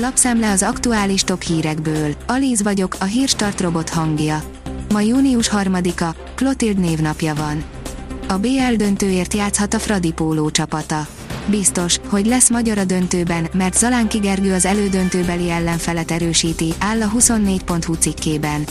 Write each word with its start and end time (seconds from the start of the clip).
Lapszemle 0.00 0.50
az 0.50 0.62
aktuális 0.62 1.22
top 1.22 1.42
hírekből. 1.42 2.14
Alíz 2.26 2.62
vagyok, 2.62 2.96
a 3.00 3.04
hírstart 3.04 3.60
robot 3.60 3.88
hangja. 3.88 4.42
Ma 4.92 5.00
június 5.00 5.50
3-a, 5.50 6.16
Klotild 6.34 6.78
névnapja 6.78 7.34
van. 7.34 7.64
A 8.28 8.38
BL 8.38 8.74
döntőért 8.76 9.34
játszhat 9.34 9.74
a 9.74 9.78
Fradi 9.78 10.12
Póló 10.12 10.50
csapata. 10.50 11.06
Biztos, 11.46 11.96
hogy 12.08 12.26
lesz 12.26 12.50
magyar 12.50 12.78
a 12.78 12.84
döntőben, 12.84 13.48
mert 13.52 13.78
Zalánki 13.78 14.18
Gergő 14.18 14.52
az 14.52 14.64
elődöntőbeli 14.64 15.50
ellenfelet 15.50 16.10
erősíti, 16.10 16.74
áll 16.78 17.02
a 17.02 17.10
24.hu 17.18 17.94
cikkében. 17.94 18.64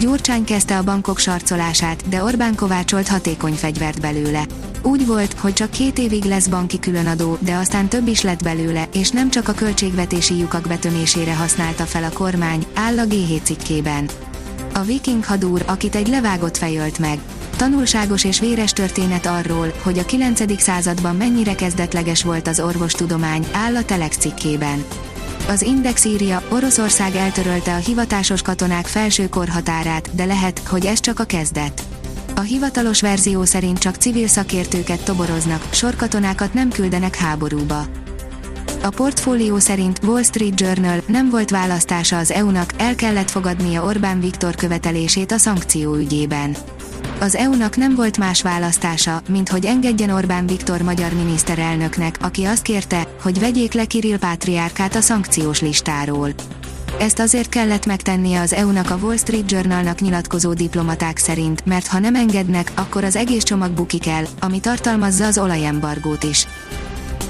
Gyurcsány 0.00 0.44
kezdte 0.44 0.78
a 0.78 0.82
bankok 0.82 1.18
sarcolását, 1.18 2.08
de 2.08 2.22
Orbán 2.22 2.54
kovácsolt 2.54 3.08
hatékony 3.08 3.52
fegyvert 3.52 4.00
belőle. 4.00 4.44
Úgy 4.82 5.06
volt, 5.06 5.32
hogy 5.32 5.52
csak 5.52 5.70
két 5.70 5.98
évig 5.98 6.24
lesz 6.24 6.46
banki 6.46 6.78
különadó, 6.78 7.38
de 7.40 7.54
aztán 7.54 7.88
több 7.88 8.06
is 8.06 8.20
lett 8.22 8.42
belőle, 8.42 8.88
és 8.92 9.10
nem 9.10 9.30
csak 9.30 9.48
a 9.48 9.52
költségvetési 9.52 10.38
lyukak 10.38 10.68
betömésére 10.68 11.34
használta 11.34 11.84
fel 11.84 12.04
a 12.04 12.12
kormány, 12.12 12.66
áll 12.74 12.98
a 12.98 13.04
G7 13.04 13.42
cikkében. 13.42 14.08
A 14.74 14.80
viking 14.80 15.24
hadúr, 15.24 15.62
akit 15.66 15.94
egy 15.94 16.08
levágott 16.08 16.56
fejölt 16.56 16.98
meg. 16.98 17.18
Tanulságos 17.56 18.24
és 18.24 18.40
véres 18.40 18.72
történet 18.72 19.26
arról, 19.26 19.72
hogy 19.82 19.98
a 19.98 20.04
9. 20.04 20.60
században 20.62 21.16
mennyire 21.16 21.54
kezdetleges 21.54 22.22
volt 22.22 22.48
az 22.48 22.60
orvostudomány, 22.60 23.46
áll 23.52 23.76
a 23.76 23.84
Telex 23.84 24.16
cikkében. 24.16 24.84
Az 25.48 25.62
Index 25.62 26.04
írja, 26.04 26.42
Oroszország 26.48 27.14
eltörölte 27.14 27.74
a 27.74 27.78
hivatásos 27.78 28.42
katonák 28.42 28.86
felső 28.86 29.28
korhatárát, 29.28 30.14
de 30.14 30.24
lehet, 30.24 30.58
hogy 30.58 30.86
ez 30.86 31.00
csak 31.00 31.20
a 31.20 31.24
kezdet. 31.24 31.82
A 32.34 32.40
hivatalos 32.40 33.00
verzió 33.00 33.44
szerint 33.44 33.78
csak 33.78 33.94
civil 33.94 34.26
szakértőket 34.26 35.04
toboroznak, 35.04 35.68
sorkatonákat 35.72 36.54
nem 36.54 36.70
küldenek 36.70 37.16
háborúba. 37.16 37.84
A 38.82 38.88
portfólió 38.88 39.58
szerint 39.58 40.00
Wall 40.04 40.22
Street 40.22 40.60
Journal 40.60 41.02
nem 41.06 41.30
volt 41.30 41.50
választása 41.50 42.18
az 42.18 42.30
EU-nak, 42.30 42.72
el 42.76 42.94
kellett 42.94 43.30
fogadnia 43.30 43.84
Orbán 43.84 44.20
Viktor 44.20 44.54
követelését 44.54 45.32
a 45.32 45.38
szankció 45.38 45.94
ügyében. 45.94 46.56
Az 47.20 47.36
EU-nak 47.36 47.76
nem 47.76 47.94
volt 47.94 48.18
más 48.18 48.42
választása, 48.42 49.22
mint 49.28 49.48
hogy 49.48 49.64
engedjen 49.64 50.10
Orbán 50.10 50.46
Viktor 50.46 50.82
magyar 50.82 51.12
miniszterelnöknek, 51.12 52.16
aki 52.20 52.44
azt 52.44 52.62
kérte, 52.62 53.06
hogy 53.22 53.40
vegyék 53.40 53.72
le 53.72 53.84
Kirill 53.84 54.18
Pátriárkát 54.18 54.94
a 54.94 55.00
szankciós 55.00 55.60
listáról. 55.60 56.30
Ezt 56.98 57.18
azért 57.18 57.48
kellett 57.48 57.86
megtennie 57.86 58.40
az 58.40 58.52
EU-nak 58.52 58.90
a 58.90 58.98
Wall 59.02 59.16
Street 59.16 59.50
Journalnak 59.50 60.00
nyilatkozó 60.00 60.52
diplomaták 60.52 61.18
szerint, 61.18 61.66
mert 61.66 61.86
ha 61.86 61.98
nem 61.98 62.14
engednek, 62.14 62.72
akkor 62.74 63.04
az 63.04 63.16
egész 63.16 63.42
csomag 63.42 63.70
bukik 63.70 64.06
el, 64.06 64.24
ami 64.40 64.60
tartalmazza 64.60 65.26
az 65.26 65.38
olajembargót 65.38 66.22
is. 66.22 66.46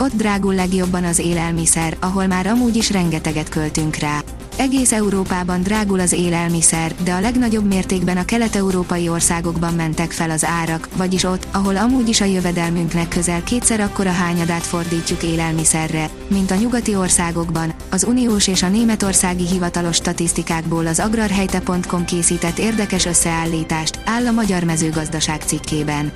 Ott 0.00 0.14
drágul 0.14 0.54
legjobban 0.54 1.04
az 1.04 1.18
élelmiszer, 1.18 1.96
ahol 2.00 2.26
már 2.26 2.46
amúgy 2.46 2.76
is 2.76 2.90
rengeteget 2.90 3.48
költünk 3.48 3.96
rá. 3.96 4.20
Egész 4.58 4.92
Európában 4.92 5.62
drágul 5.62 6.00
az 6.00 6.12
élelmiszer, 6.12 6.94
de 7.04 7.12
a 7.12 7.20
legnagyobb 7.20 7.66
mértékben 7.66 8.16
a 8.16 8.24
kelet-európai 8.24 9.08
országokban 9.08 9.74
mentek 9.74 10.12
fel 10.12 10.30
az 10.30 10.44
árak, 10.44 10.88
vagyis 10.96 11.24
ott, 11.24 11.46
ahol 11.52 11.76
amúgy 11.76 12.08
is 12.08 12.20
a 12.20 12.24
jövedelmünknek 12.24 13.08
közel 13.08 13.42
kétszer 13.42 13.80
akkora 13.80 14.10
hányadát 14.10 14.62
fordítjuk 14.66 15.22
élelmiszerre, 15.22 16.10
mint 16.28 16.50
a 16.50 16.54
nyugati 16.54 16.94
országokban. 16.94 17.74
Az 17.90 18.04
uniós 18.04 18.46
és 18.46 18.62
a 18.62 18.68
németországi 18.68 19.46
hivatalos 19.46 19.96
statisztikákból 19.96 20.86
az 20.86 20.98
agrarhelyte.com 21.00 22.04
készített 22.04 22.58
érdekes 22.58 23.06
összeállítást, 23.06 24.00
áll 24.04 24.26
a 24.26 24.32
Magyar 24.32 24.62
Mezőgazdaság 24.64 25.42
cikkében. 25.42 26.12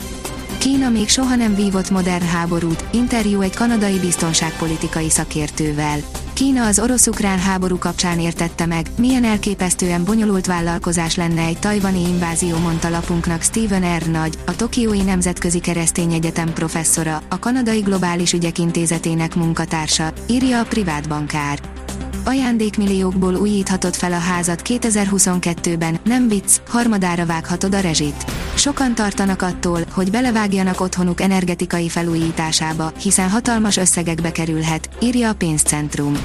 Kína 0.58 0.88
még 0.88 1.08
soha 1.08 1.34
nem 1.34 1.54
vívott 1.54 1.90
modern 1.90 2.26
háborút, 2.26 2.84
interjú 2.90 3.40
egy 3.40 3.54
kanadai 3.54 3.98
biztonságpolitikai 3.98 5.10
szakértővel. 5.10 5.98
Kína 6.42 6.66
az 6.66 6.78
orosz-ukrán 6.78 7.38
háború 7.38 7.78
kapcsán 7.78 8.20
értette 8.20 8.66
meg, 8.66 8.86
milyen 8.98 9.24
elképesztően 9.24 10.04
bonyolult 10.04 10.46
vállalkozás 10.46 11.16
lenne 11.16 11.42
egy 11.42 11.58
tajvani 11.58 12.08
invázió, 12.08 12.56
mondta 12.56 12.88
lapunknak 12.88 13.42
Stephen 13.42 13.98
R. 13.98 14.06
Nagy, 14.06 14.38
a 14.46 14.56
Tokiói 14.56 15.02
Nemzetközi 15.02 15.60
Keresztény 15.60 16.12
Egyetem 16.12 16.52
professzora, 16.52 17.22
a 17.28 17.38
Kanadai 17.38 17.80
Globális 17.80 18.32
Ügyek 18.32 18.58
Intézetének 18.58 19.34
munkatársa, 19.34 20.12
írja 20.28 20.60
a 20.60 20.64
privát 20.64 21.08
bankár 21.08 21.81
ajándékmilliókból 22.24 23.34
újíthatod 23.34 23.94
fel 23.94 24.12
a 24.12 24.18
házat 24.18 24.62
2022-ben, 24.64 26.00
nem 26.04 26.28
vicc, 26.28 26.56
harmadára 26.68 27.26
vághatod 27.26 27.74
a 27.74 27.80
rezsit. 27.80 28.24
Sokan 28.54 28.94
tartanak 28.94 29.42
attól, 29.42 29.80
hogy 29.92 30.10
belevágjanak 30.10 30.80
otthonuk 30.80 31.20
energetikai 31.20 31.88
felújításába, 31.88 32.92
hiszen 33.02 33.30
hatalmas 33.30 33.76
összegekbe 33.76 34.32
kerülhet, 34.32 34.88
írja 35.00 35.28
a 35.28 35.34
pénzcentrum. 35.34 36.16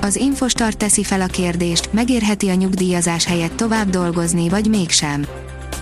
Az 0.00 0.16
Infostart 0.16 0.76
teszi 0.76 1.04
fel 1.04 1.20
a 1.20 1.26
kérdést, 1.26 1.92
megérheti 1.92 2.48
a 2.48 2.54
nyugdíjazás 2.54 3.24
helyett 3.24 3.56
tovább 3.56 3.90
dolgozni, 3.90 4.48
vagy 4.48 4.68
mégsem. 4.68 5.26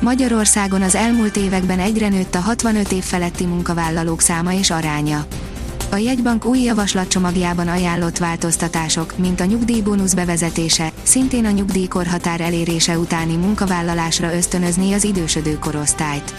Magyarországon 0.01 0.83
az 0.83 0.95
elmúlt 0.95 1.37
években 1.37 1.79
egyre 1.79 2.09
nőtt 2.09 2.35
a 2.35 2.41
65 2.41 2.93
év 2.93 3.03
feletti 3.03 3.45
munkavállalók 3.45 4.21
száma 4.21 4.53
és 4.53 4.71
aránya. 4.71 5.27
A 5.91 5.97
jegybank 5.97 6.45
új 6.45 6.61
javaslatcsomagjában 6.61 7.69
ajánlott 7.69 8.19
változtatások, 8.19 9.19
mint 9.19 9.41
a 9.41 9.45
nyugdíjbónusz 9.45 10.15
bevezetése, 10.15 10.93
szintén 11.03 11.45
a 11.45 11.51
nyugdíjkorhatár 11.51 12.41
elérése 12.41 12.99
utáni 12.99 13.37
munkavállalásra 13.37 14.35
ösztönözni 14.35 14.93
az 14.93 15.05
idősödő 15.05 15.59
korosztályt. 15.59 16.35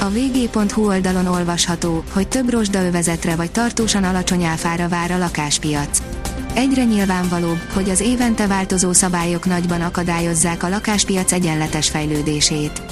A 0.00 0.08
vg.hu 0.08 0.86
oldalon 0.86 1.26
olvasható, 1.26 2.04
hogy 2.12 2.28
több 2.28 2.50
rozsdaövezetre 2.50 3.36
vagy 3.36 3.50
tartósan 3.50 4.04
alacsony 4.04 4.44
áfára 4.44 4.88
vár 4.88 5.10
a 5.10 5.18
lakáspiac. 5.18 6.02
Egyre 6.54 6.84
nyilvánvalóbb, 6.84 7.60
hogy 7.74 7.90
az 7.90 8.00
évente 8.00 8.46
változó 8.46 8.92
szabályok 8.92 9.46
nagyban 9.46 9.80
akadályozzák 9.80 10.62
a 10.62 10.68
lakáspiac 10.68 11.32
egyenletes 11.32 11.88
fejlődését. 11.88 12.82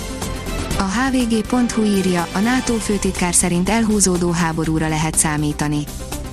A 0.80 0.82
hvg.hu 0.82 1.82
írja, 1.82 2.28
a 2.32 2.38
NATO 2.38 2.74
főtitkár 2.74 3.34
szerint 3.34 3.68
elhúzódó 3.68 4.30
háborúra 4.30 4.88
lehet 4.88 5.14
számítani. 5.14 5.84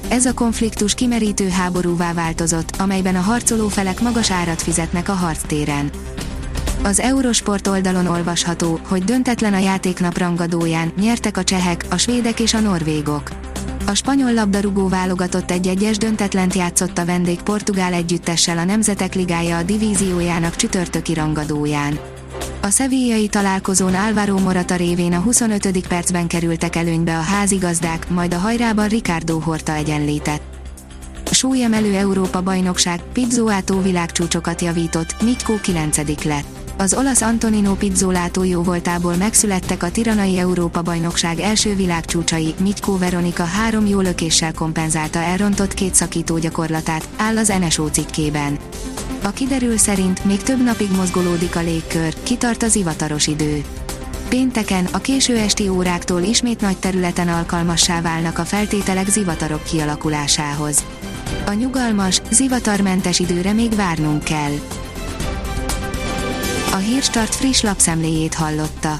Ez 0.09 0.25
a 0.25 0.33
konfliktus 0.33 0.93
kimerítő 0.93 1.49
háborúvá 1.49 2.13
változott, 2.13 2.75
amelyben 2.79 3.15
a 3.15 3.19
harcoló 3.21 3.67
felek 3.67 4.01
magas 4.01 4.31
árat 4.31 4.61
fizetnek 4.61 5.09
a 5.09 5.13
harctéren. 5.13 5.89
Az 6.83 6.99
Eurosport 6.99 7.67
oldalon 7.67 8.05
olvasható, 8.05 8.79
hogy 8.87 9.03
döntetlen 9.03 9.53
a 9.53 9.59
játéknap 9.59 10.17
rangadóján, 10.17 10.91
nyertek 10.99 11.37
a 11.37 11.43
csehek, 11.43 11.85
a 11.89 11.97
svédek 11.97 12.39
és 12.39 12.53
a 12.53 12.59
norvégok. 12.59 13.29
A 13.85 13.93
spanyol 13.93 14.33
labdarúgó 14.33 14.87
válogatott 14.87 15.51
egy-egyes 15.51 15.97
döntetlent 15.97 16.53
játszott 16.53 16.97
a 16.97 17.05
vendég 17.05 17.41
portugál 17.41 17.93
együttessel 17.93 18.57
a 18.57 18.63
Nemzetek 18.63 19.15
Ligája 19.15 19.57
a 19.57 19.63
divíziójának 19.63 20.55
csütörtöki 20.55 21.13
rangadóján. 21.13 21.99
A 22.61 22.69
szevillai 22.69 23.27
találkozón 23.27 23.95
Álvaro 23.95 24.37
Morata 24.39 24.75
révén 24.75 25.13
a 25.13 25.19
25. 25.19 25.87
percben 25.87 26.27
kerültek 26.27 26.75
előnybe 26.75 27.17
a 27.17 27.21
házigazdák, 27.21 28.09
majd 28.09 28.33
a 28.33 28.37
hajrában 28.37 28.87
Ricardo 28.87 29.39
Horta 29.39 29.73
egyenlített. 29.73 30.41
Súlyemelő 31.31 31.95
Európa 31.95 32.41
bajnokság, 32.41 33.01
Pizzolato 33.13 33.81
világcsúcsokat 33.81 34.61
javított, 34.61 35.21
Mitko 35.21 35.53
9. 35.61 36.23
lett. 36.23 36.45
Az 36.77 36.93
olasz 36.93 37.21
Antonino 37.21 37.73
Pizzolato 37.73 38.43
jó 38.43 38.61
voltából 38.63 39.15
megszülettek 39.15 39.83
a 39.83 39.91
Tiranai 39.91 40.37
Európa 40.37 40.81
bajnokság 40.81 41.39
első 41.39 41.75
világcsúcsai, 41.75 42.53
Mitko 42.59 42.97
Veronika 42.97 43.43
három 43.43 43.85
jó 43.85 43.99
lökéssel 43.99 44.53
kompenzálta 44.53 45.19
elrontott 45.19 45.73
két 45.73 45.95
szakító 45.95 46.37
gyakorlatát, 46.37 47.07
áll 47.17 47.37
az 47.37 47.53
NSO 47.59 47.87
cikkében. 47.87 48.57
A 49.23 49.31
kiderül 49.31 49.77
szerint 49.77 50.25
még 50.25 50.43
több 50.43 50.63
napig 50.63 50.91
mozgolódik 50.91 51.55
a 51.55 51.59
légkör, 51.61 52.13
kitart 52.23 52.63
az 52.63 52.75
ivataros 52.75 53.27
idő. 53.27 53.63
Pénteken, 54.29 54.87
a 54.91 54.97
késő 54.97 55.37
esti 55.37 55.67
óráktól 55.69 56.21
ismét 56.21 56.61
nagy 56.61 56.77
területen 56.77 57.27
alkalmassá 57.27 58.01
válnak 58.01 58.37
a 58.37 58.45
feltételek 58.45 59.09
zivatarok 59.09 59.63
kialakulásához. 59.63 60.83
A 61.45 61.53
nyugalmas, 61.53 62.21
zivatarmentes 62.29 63.19
időre 63.19 63.53
még 63.53 63.75
várnunk 63.75 64.23
kell. 64.23 64.53
A 66.71 66.75
Hírstart 66.75 67.35
friss 67.35 67.61
lapszemléjét 67.61 68.33
hallotta. 68.33 68.99